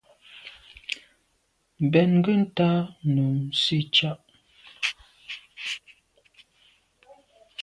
Mbèn 1.85 2.09
nke 2.17 2.31
ntà 2.43 2.69
num 3.13 3.33
nsitsha’a. 3.51 4.11